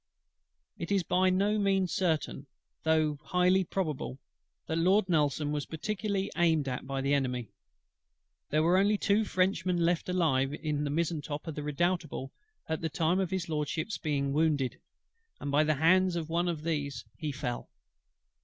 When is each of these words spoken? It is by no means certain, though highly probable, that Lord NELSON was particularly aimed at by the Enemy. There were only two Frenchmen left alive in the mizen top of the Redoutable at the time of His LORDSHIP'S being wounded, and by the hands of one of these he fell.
It 0.79 0.91
is 0.91 1.03
by 1.03 1.29
no 1.29 1.59
means 1.59 1.91
certain, 1.93 2.47
though 2.81 3.17
highly 3.21 3.63
probable, 3.63 4.17
that 4.65 4.79
Lord 4.79 5.07
NELSON 5.07 5.51
was 5.51 5.67
particularly 5.67 6.31
aimed 6.35 6.67
at 6.67 6.87
by 6.87 7.01
the 7.01 7.13
Enemy. 7.13 7.51
There 8.49 8.63
were 8.63 8.79
only 8.79 8.97
two 8.97 9.25
Frenchmen 9.25 9.85
left 9.85 10.09
alive 10.09 10.55
in 10.55 10.85
the 10.85 10.89
mizen 10.89 11.21
top 11.21 11.45
of 11.45 11.53
the 11.53 11.61
Redoutable 11.61 12.31
at 12.67 12.81
the 12.81 12.89
time 12.89 13.19
of 13.19 13.29
His 13.29 13.47
LORDSHIP'S 13.47 13.99
being 13.99 14.33
wounded, 14.33 14.79
and 15.39 15.51
by 15.51 15.63
the 15.63 15.75
hands 15.75 16.15
of 16.15 16.31
one 16.31 16.47
of 16.47 16.63
these 16.63 17.05
he 17.15 17.31
fell. 17.31 17.69